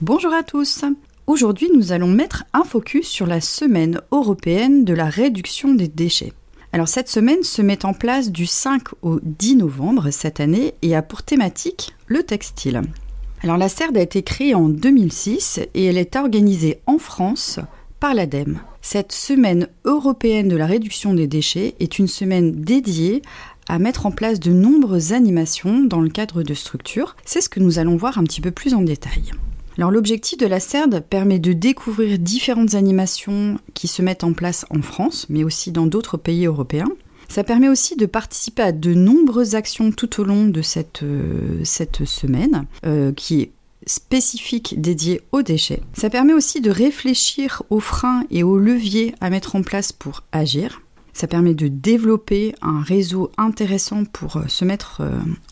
Bonjour 0.00 0.34
à 0.34 0.42
tous. 0.42 0.84
Aujourd'hui, 1.28 1.70
nous 1.72 1.92
allons 1.92 2.08
mettre 2.08 2.42
un 2.52 2.64
focus 2.64 3.06
sur 3.06 3.28
la 3.28 3.40
semaine 3.40 4.00
européenne 4.10 4.84
de 4.84 4.92
la 4.92 5.04
réduction 5.08 5.72
des 5.72 5.86
déchets. 5.86 6.32
Alors 6.72 6.88
cette 6.88 7.08
semaine 7.08 7.44
se 7.44 7.62
met 7.62 7.86
en 7.86 7.92
place 7.94 8.32
du 8.32 8.44
5 8.44 8.82
au 9.02 9.20
10 9.22 9.56
novembre 9.56 10.10
cette 10.10 10.40
année 10.40 10.74
et 10.82 10.96
a 10.96 11.02
pour 11.02 11.22
thématique 11.22 11.94
le 12.08 12.24
textile. 12.24 12.82
Alors 13.44 13.56
la 13.56 13.68
CERD 13.68 13.96
a 13.96 14.02
été 14.02 14.24
créée 14.24 14.56
en 14.56 14.68
2006 14.68 15.60
et 15.74 15.84
elle 15.84 15.98
est 15.98 16.16
organisée 16.16 16.80
en 16.86 16.98
France 16.98 17.60
par 18.00 18.14
l'ADEME. 18.14 18.58
Cette 18.82 19.12
semaine 19.12 19.68
européenne 19.84 20.48
de 20.48 20.56
la 20.56 20.66
réduction 20.66 21.14
des 21.14 21.28
déchets 21.28 21.76
est 21.78 22.00
une 22.00 22.08
semaine 22.08 22.50
dédiée 22.50 23.22
à 23.68 23.78
mettre 23.78 24.06
en 24.06 24.10
place 24.10 24.40
de 24.40 24.50
nombreuses 24.50 25.12
animations 25.12 25.84
dans 25.84 26.00
le 26.00 26.10
cadre 26.10 26.42
de 26.42 26.52
structures. 26.52 27.14
C'est 27.24 27.40
ce 27.40 27.48
que 27.48 27.60
nous 27.60 27.78
allons 27.78 27.96
voir 27.96 28.18
un 28.18 28.24
petit 28.24 28.40
peu 28.40 28.50
plus 28.50 28.74
en 28.74 28.82
détail. 28.82 29.30
L'objectif 29.76 30.38
de 30.38 30.46
la 30.46 30.60
CERD 30.60 31.02
permet 31.02 31.38
de 31.38 31.52
découvrir 31.52 32.18
différentes 32.18 32.74
animations 32.74 33.58
qui 33.74 33.88
se 33.88 34.02
mettent 34.02 34.24
en 34.24 34.32
place 34.32 34.66
en 34.70 34.82
France, 34.82 35.26
mais 35.28 35.44
aussi 35.44 35.72
dans 35.72 35.86
d'autres 35.86 36.16
pays 36.16 36.46
européens. 36.46 36.88
Ça 37.28 37.42
permet 37.42 37.68
aussi 37.68 37.96
de 37.96 38.06
participer 38.06 38.62
à 38.62 38.72
de 38.72 38.94
nombreuses 38.94 39.54
actions 39.54 39.90
tout 39.90 40.20
au 40.20 40.24
long 40.24 40.46
de 40.46 40.62
cette, 40.62 41.02
euh, 41.02 41.64
semaine, 41.64 42.66
euh, 42.86 43.12
qui 43.12 43.40
est 43.40 43.50
spécifique 43.86 44.80
dédiée 44.80 45.22
aux 45.32 45.42
déchets. 45.42 45.82
Ça 45.94 46.10
permet 46.10 46.32
aussi 46.32 46.60
de 46.60 46.70
réfléchir 46.70 47.62
aux 47.70 47.80
freins 47.80 48.24
et 48.30 48.42
aux 48.42 48.58
leviers 48.58 49.14
à 49.20 49.30
mettre 49.30 49.56
en 49.56 49.62
place 49.62 49.92
pour 49.92 50.22
agir. 50.32 50.82
Ça 51.12 51.26
permet 51.26 51.54
de 51.54 51.68
développer 51.68 52.54
un 52.60 52.80
réseau 52.80 53.30
intéressant 53.36 54.04
pour 54.04 54.36
euh, 54.36 54.42
se 54.48 54.64
mettre 54.64 55.02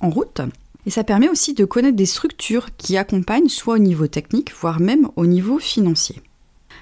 en 0.00 0.10
route. 0.10 0.40
Et 0.86 0.90
ça 0.90 1.04
permet 1.04 1.28
aussi 1.28 1.54
de 1.54 1.64
connaître 1.64 1.96
des 1.96 2.06
structures 2.06 2.74
qui 2.76 2.96
accompagnent 2.96 3.48
soit 3.48 3.74
au 3.74 3.78
niveau 3.78 4.06
technique, 4.06 4.52
voire 4.52 4.80
même 4.80 5.08
au 5.16 5.26
niveau 5.26 5.58
financier. 5.58 6.20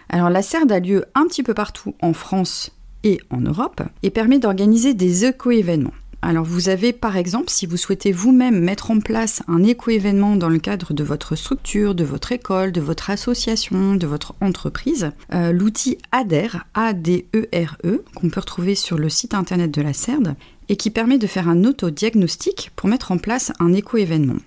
Alors 0.09 0.31
la 0.31 0.43
CERD 0.43 0.73
a 0.73 0.81
lieu 0.81 1.05
un 1.15 1.27
petit 1.27 1.43
peu 1.43 1.55
partout 1.55 1.95
en 2.01 2.13
France 2.13 2.73
et 3.05 3.21
en 3.31 3.41
Europe 3.41 3.83
et 4.03 4.11
permet 4.11 4.39
d'organiser 4.39 4.95
des 4.95 5.25
éco-événements. 5.25 5.93
Alors 6.23 6.45
vous 6.45 6.69
avez 6.69 6.93
par 6.93 7.17
exemple, 7.17 7.49
si 7.49 7.65
vous 7.65 7.79
souhaitez 7.79 8.13
vous-même 8.13 8.61
mettre 8.61 8.91
en 8.91 9.01
place 9.01 9.43
un 9.49 9.63
éco-événement 9.63 10.37
dans 10.37 10.51
le 10.51 10.59
cadre 10.59 10.93
de 10.93 11.03
votre 11.03 11.35
structure, 11.35 11.95
de 11.95 12.05
votre 12.05 12.33
école, 12.33 12.73
de 12.73 12.81
votre 12.81 13.09
association, 13.09 13.95
de 13.95 14.07
votre 14.07 14.35
entreprise, 14.43 15.13
euh, 15.33 15.53
l'outil 15.53 15.97
ADERE, 16.13 16.65
A-D-E-R-E, 16.75 18.05
qu'on 18.15 18.29
peut 18.29 18.41
retrouver 18.41 18.75
sur 18.75 18.99
le 18.99 19.09
site 19.09 19.33
internet 19.33 19.71
de 19.71 19.81
la 19.81 19.95
CERD, 19.95 20.35
et 20.71 20.77
qui 20.77 20.91
permet 20.91 21.19
de 21.19 21.27
faire 21.27 21.49
un 21.49 21.65
autodiagnostic 21.65 22.71
pour 22.77 22.89
mettre 22.89 23.11
en 23.11 23.19
place 23.19 23.53
un 23.59 23.73
éco-événement. 23.73 24.39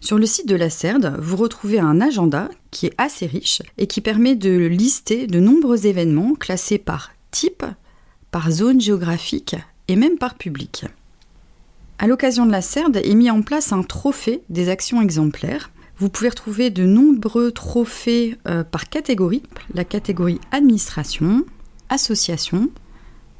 Sur 0.00 0.16
le 0.16 0.26
site 0.26 0.48
de 0.48 0.54
la 0.54 0.70
CERD, 0.70 1.16
vous 1.20 1.36
retrouvez 1.36 1.80
un 1.80 2.00
agenda 2.00 2.48
qui 2.70 2.86
est 2.86 2.94
assez 2.98 3.26
riche 3.26 3.62
et 3.78 3.88
qui 3.88 4.00
permet 4.00 4.36
de 4.36 4.50
lister 4.66 5.26
de 5.26 5.40
nombreux 5.40 5.86
événements 5.86 6.34
classés 6.34 6.78
par 6.78 7.10
type, 7.32 7.64
par 8.30 8.50
zone 8.52 8.80
géographique 8.80 9.56
et 9.88 9.96
même 9.96 10.18
par 10.18 10.36
public. 10.36 10.86
À 11.98 12.06
l'occasion 12.06 12.46
de 12.46 12.52
la 12.52 12.62
CERD 12.62 12.96
est 12.96 13.14
mis 13.14 13.30
en 13.30 13.42
place 13.42 13.72
un 13.72 13.82
trophée 13.82 14.42
des 14.50 14.68
actions 14.68 15.02
exemplaires. 15.02 15.70
Vous 15.98 16.08
pouvez 16.08 16.28
retrouver 16.28 16.70
de 16.70 16.84
nombreux 16.84 17.50
trophées 17.50 18.38
euh, 18.46 18.62
par 18.62 18.88
catégorie, 18.88 19.42
la 19.74 19.84
catégorie 19.84 20.40
administration, 20.52 21.44
association, 21.88 22.70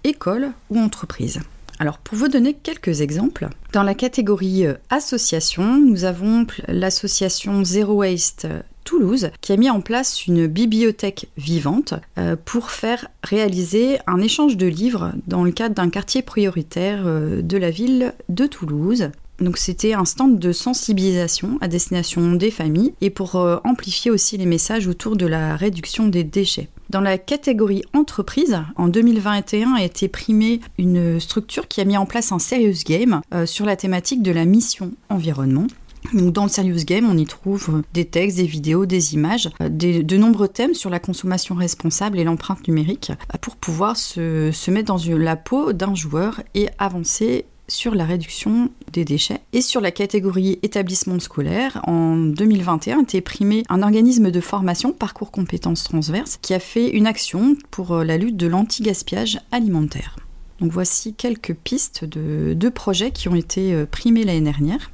école 0.02 0.52
ou 0.70 0.78
entreprise. 0.78 1.41
Alors 1.82 1.98
pour 1.98 2.16
vous 2.16 2.28
donner 2.28 2.54
quelques 2.54 3.00
exemples, 3.00 3.48
dans 3.72 3.82
la 3.82 3.97
catégorie 3.97 4.66
euh, 4.66 4.75
association, 4.88 5.78
nous 5.81 6.04
avons 6.04 6.47
l'association 6.69 7.65
Zero 7.65 7.94
Waste 7.94 8.47
Toulouse 8.84 9.31
qui 9.41 9.53
a 9.53 9.56
mis 9.56 9.69
en 9.69 9.81
place 9.81 10.28
une 10.28 10.47
bibliothèque 10.47 11.26
vivante 11.37 11.94
euh, 12.19 12.37
pour 12.44 12.70
faire 12.70 13.09
réaliser 13.25 13.98
un 14.06 14.20
échange 14.20 14.56
de 14.56 14.69
livres 14.69 15.12
dans 15.26 15.43
le 15.43 15.50
cadre 15.50 15.75
d'un 15.75 15.91
quartier 15.91 16.22
prioritaire 16.22 17.03
euh, 17.04 17.43
de 17.43 17.56
la 17.56 17.70
ville 17.70 18.14
de 18.28 18.47
Toulouse. 18.47 19.10
Donc 19.42 19.58
c'était 19.58 19.92
un 19.92 20.04
stand 20.04 20.38
de 20.38 20.53
sensibilisation 20.53 21.58
à 21.60 21.69
destination 21.69 22.32
des 22.32 22.50
familles 22.50 22.94
et 23.00 23.10
pour 23.10 23.34
amplifier 23.64 24.10
aussi 24.10 24.36
les 24.36 24.47
messages 24.47 24.86
autour 24.86 25.16
de 25.16 25.26
la 25.26 25.56
réduction 25.56 26.08
des 26.08 26.25
déchets. 26.25 26.69
Dans 26.92 27.00
la 27.00 27.16
catégorie 27.16 27.82
entreprise, 27.94 28.60
en 28.76 28.86
2021 28.86 29.72
a 29.72 29.82
été 29.82 30.08
primée 30.08 30.60
une 30.76 31.19
structure 31.20 31.66
qui 31.66 31.81
a 31.81 31.86
mis 31.86 31.97
en 31.97 32.04
place 32.04 32.32
un 32.32 32.38
serious 32.38 32.84
game 32.86 33.22
euh, 33.32 33.47
sur 33.47 33.64
la 33.64 33.76
thématique 33.76 34.22
de 34.22 34.31
la 34.31 34.44
mission 34.44 34.92
environnement. 35.08 35.66
dans 36.12 36.42
le 36.42 36.50
Serious 36.50 36.84
Game, 36.84 37.08
on 37.08 37.16
y 37.16 37.25
trouve 37.25 37.82
des 37.94 38.04
textes, 38.04 38.36
des 38.36 38.44
vidéos, 38.44 38.84
des 38.84 39.14
images, 39.14 39.48
euh, 39.62 39.70
de 39.70 40.16
nombreux 40.19 40.48
thèmes 40.48 40.75
sur 40.75 40.91
la 40.91 40.98
consommation 40.98 41.54
responsable 41.54 42.19
et 42.19 42.25
l'empreinte 42.25 42.69
numérique 42.69 43.10
euh, 43.10 43.38
pour 43.41 43.56
pouvoir 43.56 43.97
se 43.97 44.70
mettre 44.70 44.94
dans 44.94 45.16
la 45.16 45.36
peau 45.36 45.72
d'un 45.72 45.94
joueur 45.94 46.42
et 46.54 46.69
avancer 46.78 47.47
sur 47.68 47.94
la 47.94 48.04
réduction 48.04 48.70
des 48.92 49.04
déchets. 49.04 49.40
Et 49.52 49.62
sur 49.62 49.80
la 49.80 49.90
catégorie 49.90 50.58
établissement 50.62 51.18
scolaire, 51.20 51.80
en 51.86 52.16
2021 52.16 52.98
a 52.98 53.02
été 53.02 53.20
primé 53.20 53.62
un 53.68 53.82
organisme 53.82 54.30
de 54.30 54.40
formation 54.40 54.92
Parcours 54.92 55.30
compétences 55.30 55.84
transverses 55.84 56.38
qui 56.40 56.54
a 56.54 56.60
fait 56.60 56.90
une 56.90 57.06
action 57.06 57.56
pour 57.70 57.92
euh, 57.92 58.04
la 58.04 58.18
lutte 58.18 58.36
de 58.36 58.46
l'anti-gaspillage 58.46 59.40
alimentaire. 59.50 60.16
Donc 60.60 60.70
voici 60.70 61.14
quelques 61.14 61.54
pistes 61.54 62.04
de, 62.04 62.54
de 62.54 62.68
projets 62.68 63.10
qui 63.10 63.28
ont 63.28 63.34
été 63.34 63.74
euh, 63.74 63.86
primés 63.86 64.24
l'année 64.24 64.42
dernière. 64.42 64.90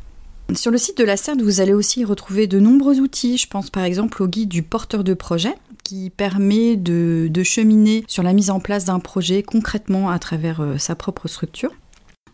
Sur 0.55 0.71
le 0.71 0.79
site 0.79 0.97
de 0.97 1.05
la 1.05 1.19
CERD, 1.19 1.43
vous 1.43 1.61
allez 1.61 1.75
aussi 1.75 2.07
retrouver 2.07 2.47
de 2.47 2.59
nombreux 2.59 3.01
outils. 3.01 3.37
Je 3.37 3.47
pense 3.47 3.69
par 3.69 3.85
exemple 3.85 4.23
au 4.23 4.29
guide 4.29 4.49
du 4.49 4.63
porteur 4.63 5.05
de 5.05 5.13
projet 5.13 5.55
qui 5.85 6.09
permet 6.09 6.77
de, 6.77 7.29
de 7.31 7.43
cheminer 7.43 8.05
sur 8.09 8.23
la 8.23 8.33
mise 8.33 8.49
en 8.51 8.61
place 8.61 8.87
d'un 8.87 8.99
projet 8.99 9.43
concrètement 9.43 10.09
à 10.09 10.19
travers 10.19 10.61
euh, 10.61 10.79
sa 10.79 10.95
propre 10.95 11.29
structure. 11.29 11.71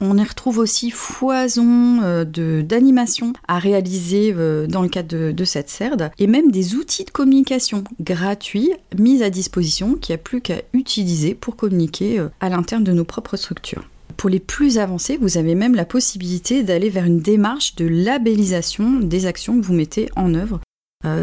On 0.01 0.19
y 0.19 0.25
retrouve 0.25 0.59
aussi 0.59 0.91
foison 0.91 2.01
euh, 2.03 2.25
d'animations 2.63 3.33
à 3.49 3.59
réaliser 3.59 4.35
euh, 4.37 4.67
dans 4.67 4.83
le 4.83 4.89
cadre 4.89 5.33
de, 5.33 5.45
cette 5.45 5.71
CERD 5.71 6.11
et 6.19 6.27
même 6.27 6.51
des 6.51 6.75
outils 6.75 7.05
de 7.05 7.11
communication 7.11 7.85
gratuits 8.01 8.73
mis 8.99 9.23
à 9.23 9.31
disposition 9.31 9.95
qu'il 9.95 10.15
n'y 10.15 10.21
a 10.21 10.23
plus 10.23 10.41
qu'à 10.41 10.63
utiliser 10.73 11.35
pour 11.35 11.57
communiquer 11.57 12.19
euh, 12.19 12.29
à 12.41 12.49
l'interne 12.49 12.85
de 12.85 12.93
nos 12.93 13.05
propres 13.05 13.37
structures. 13.37 13.85
Pour 14.17 14.31
les 14.31 14.41
plus 14.41 14.79
avancés, 14.79 15.19
vous 15.21 15.39
avez 15.39 15.55
même 15.55 15.75
la 15.75 15.85
possibilité 15.85 16.63
d'aller 16.63 16.89
vers 16.89 17.05
une 17.05 17.21
démarche 17.21 17.75
de 17.75 17.87
labellisation 17.87 19.01
des 19.01 19.27
actions 19.27 19.61
que 19.61 19.67
vous 19.67 19.75
mettez 19.75 20.09
en 20.17 20.35
œuvre 20.35 20.61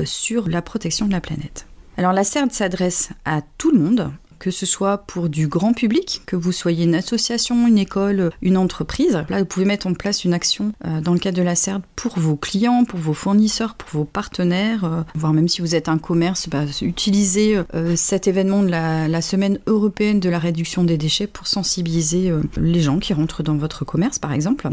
sur 0.05 0.47
la 0.47 0.61
protection 0.61 1.07
de 1.07 1.11
la 1.11 1.21
planète. 1.21 1.65
Alors 1.97 2.13
la 2.13 2.23
CERD 2.23 2.51
s'adresse 2.51 3.09
à 3.25 3.41
tout 3.57 3.71
le 3.71 3.79
monde, 3.79 4.11
que 4.41 4.49
ce 4.49 4.65
soit 4.65 4.97
pour 4.97 5.29
du 5.29 5.47
grand 5.47 5.73
public, 5.73 6.23
que 6.25 6.35
vous 6.35 6.51
soyez 6.51 6.85
une 6.85 6.95
association, 6.95 7.67
une 7.67 7.77
école, 7.77 8.31
une 8.41 8.57
entreprise. 8.57 9.23
Là, 9.29 9.37
vous 9.37 9.45
pouvez 9.45 9.67
mettre 9.67 9.85
en 9.85 9.93
place 9.93 10.25
une 10.25 10.33
action 10.33 10.73
euh, 10.83 10.99
dans 10.99 11.13
le 11.13 11.19
cadre 11.19 11.37
de 11.37 11.43
la 11.43 11.53
CERD 11.53 11.83
pour 11.95 12.17
vos 12.17 12.35
clients, 12.35 12.83
pour 12.83 12.99
vos 12.99 13.13
fournisseurs, 13.13 13.75
pour 13.75 13.99
vos 13.99 14.03
partenaires, 14.03 14.83
euh, 14.83 15.01
voire 15.13 15.31
même 15.31 15.47
si 15.47 15.61
vous 15.61 15.75
êtes 15.75 15.89
un 15.89 15.99
commerce, 15.99 16.49
bah, 16.49 16.63
utilisez 16.81 17.61
euh, 17.75 17.95
cet 17.95 18.27
événement 18.27 18.63
de 18.63 18.69
la, 18.69 19.07
la, 19.07 19.21
semaine 19.21 19.59
européenne 19.67 20.19
de 20.19 20.29
la 20.29 20.39
réduction 20.39 20.83
des 20.83 20.97
déchets 20.97 21.27
pour 21.27 21.45
sensibiliser 21.45 22.33
les 22.57 22.81
gens 22.81 22.97
qui 22.97 23.13
rentrent 23.13 23.43
dans 23.43 23.57
votre 23.57 23.85
commerce, 23.85 24.17
par 24.17 24.33
exemple. 24.33 24.69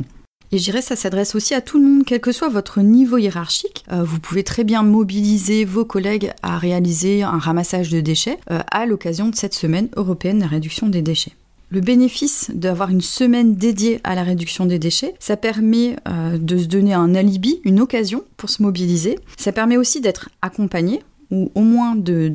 Et 0.50 0.58
je 0.58 0.64
dirais 0.64 0.80
ça 0.80 0.96
s'adresse 0.96 1.34
aussi 1.34 1.54
à 1.54 1.60
tout 1.60 1.78
le 1.78 1.84
monde, 1.84 2.04
quel 2.06 2.20
que 2.20 2.32
soit 2.32 2.48
votre 2.48 2.80
niveau 2.80 3.18
hiérarchique. 3.18 3.84
Euh, 3.92 4.02
vous 4.02 4.18
pouvez 4.18 4.44
très 4.44 4.64
bien 4.64 4.82
mobiliser 4.82 5.64
vos 5.64 5.84
collègues 5.84 6.32
à 6.42 6.56
réaliser 6.56 7.22
un 7.22 7.38
ramassage 7.38 7.90
de 7.90 8.00
déchets 8.00 8.38
euh, 8.50 8.60
à 8.70 8.86
l'occasion 8.86 9.28
de 9.28 9.34
cette 9.34 9.54
semaine 9.54 9.88
européenne 9.96 10.38
de 10.38 10.46
réduction 10.46 10.88
des 10.88 11.02
déchets. 11.02 11.32
le 11.70 11.80
bénéfice 11.80 12.50
d'avoir 12.54 12.88
une 12.88 13.02
semaine 13.02 13.54
dédiée 13.54 14.00
à 14.02 14.14
la 14.14 14.22
réduction 14.22 14.64
des 14.64 14.78
déchets. 14.78 15.14
Ça 15.18 15.36
permet 15.36 15.96
euh, 16.08 16.38
de 16.38 16.56
se 16.56 16.64
donner 16.64 16.94
un 16.94 17.14
alibi, 17.14 17.60
une 17.64 17.80
occasion 17.80 18.24
pour 18.38 18.48
se 18.48 18.62
mobiliser. 18.62 19.18
Ça 19.36 19.52
permet 19.52 19.76
aussi 19.76 20.00
d'être 20.00 20.30
accompagné 20.40 21.02
ou 21.30 21.50
au 21.54 21.60
moins 21.60 21.94
de, 21.94 22.28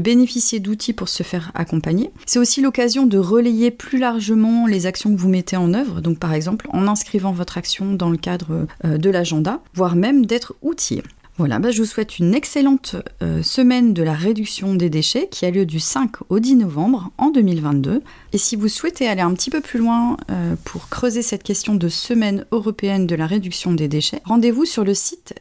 bénéficier 0.00 0.60
d'outils 0.60 0.92
pour 0.92 1.08
se 1.08 1.22
faire 1.22 1.50
accompagner. 1.54 2.10
C'est 2.26 2.38
aussi 2.38 2.60
l'occasion 2.60 3.06
de 3.06 3.18
relayer 3.18 3.70
plus 3.70 3.98
largement 3.98 4.66
les 4.66 4.86
actions 4.86 5.14
que 5.14 5.20
vous 5.20 5.28
mettez 5.28 5.56
en 5.56 5.74
œuvre, 5.74 6.00
donc 6.00 6.18
par 6.18 6.32
exemple 6.32 6.66
en 6.72 6.86
inscrivant 6.86 7.32
votre 7.32 7.58
action 7.58 7.94
dans 7.94 8.10
le 8.10 8.16
cadre 8.16 8.66
euh, 8.84 8.98
de 8.98 9.10
l'agenda, 9.10 9.60
voire 9.74 9.96
même 9.96 10.26
d'être 10.26 10.54
outillé. 10.62 11.02
Voilà, 11.40 11.58
bah, 11.58 11.70
je 11.70 11.78
vous 11.78 11.88
souhaite 11.88 12.18
une 12.18 12.34
excellente 12.34 12.96
euh, 13.22 13.42
semaine 13.42 13.94
de 13.94 14.02
la 14.02 14.12
réduction 14.12 14.74
des 14.74 14.90
déchets 14.90 15.26
qui 15.30 15.46
a 15.46 15.50
lieu 15.50 15.64
du 15.64 15.80
5 15.80 16.10
au 16.28 16.38
10 16.38 16.56
novembre 16.56 17.10
en 17.16 17.30
2022. 17.30 18.02
Et 18.34 18.38
si 18.38 18.56
vous 18.56 18.68
souhaitez 18.68 19.08
aller 19.08 19.22
un 19.22 19.32
petit 19.32 19.48
peu 19.48 19.62
plus 19.62 19.78
loin 19.78 20.18
euh, 20.30 20.54
pour 20.66 20.90
creuser 20.90 21.22
cette 21.22 21.42
question 21.42 21.74
de 21.74 21.88
semaine 21.88 22.44
européenne 22.52 23.06
de 23.06 23.14
la 23.14 23.26
réduction 23.26 23.72
des 23.72 23.88
déchets, 23.88 24.20
rendez-vous 24.26 24.66
sur 24.66 24.84
le 24.84 24.92
site 24.92 25.32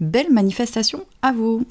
Belle 0.00 0.30
manifestation 0.30 1.06
à 1.22 1.32
vous 1.32 1.64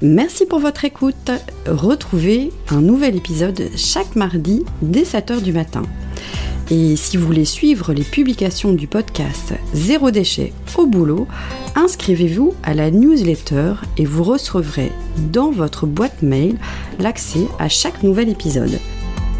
Merci 0.00 0.46
pour 0.46 0.60
votre 0.60 0.86
écoute. 0.86 1.30
Retrouvez 1.66 2.52
un 2.70 2.80
nouvel 2.80 3.16
épisode 3.16 3.68
chaque 3.76 4.16
mardi 4.16 4.64
dès 4.80 5.02
7h 5.02 5.42
du 5.42 5.52
matin. 5.52 5.82
Et 6.70 6.96
si 6.96 7.18
vous 7.18 7.26
voulez 7.26 7.44
suivre 7.44 7.92
les 7.92 8.02
publications 8.02 8.72
du 8.72 8.86
podcast 8.86 9.52
Zéro 9.74 10.10
déchet 10.10 10.54
au 10.78 10.86
boulot, 10.86 11.26
inscrivez-vous 11.74 12.54
à 12.62 12.72
la 12.72 12.90
newsletter 12.90 13.74
et 13.98 14.06
vous 14.06 14.24
recevrez 14.24 14.90
dans 15.18 15.50
votre 15.50 15.86
boîte 15.86 16.22
mail 16.22 16.56
l'accès 16.98 17.46
à 17.58 17.68
chaque 17.68 18.02
nouvel 18.02 18.30
épisode. 18.30 18.80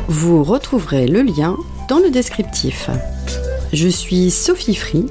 Vous 0.09 0.45
retrouverez 0.45 1.07
le 1.07 1.23
lien 1.23 1.57
dans 1.89 2.01
le 2.01 2.11
descriptif. 2.11 2.91
Je 3.75 3.89
suis 3.89 4.31
Sophie 4.31 4.77
Free. 4.77 5.07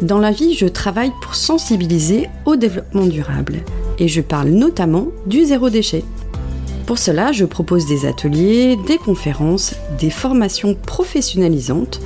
Dans 0.00 0.20
la 0.20 0.30
vie, 0.30 0.54
je 0.54 0.66
travaille 0.66 1.10
pour 1.20 1.34
sensibiliser 1.34 2.28
au 2.44 2.54
développement 2.54 3.06
durable 3.06 3.56
et 3.98 4.06
je 4.06 4.20
parle 4.20 4.50
notamment 4.50 5.08
du 5.26 5.44
zéro 5.44 5.68
déchet. 5.68 6.04
Pour 6.86 6.98
cela, 6.98 7.32
je 7.32 7.44
propose 7.44 7.86
des 7.86 8.06
ateliers, 8.06 8.78
des 8.86 8.98
conférences, 8.98 9.74
des 9.98 10.10
formations 10.10 10.76
professionnalisantes, 10.76 12.00